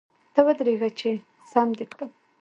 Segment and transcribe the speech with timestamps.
[0.33, 1.11] ته ودرېږه چي!
[1.51, 2.09] سم دي کړم.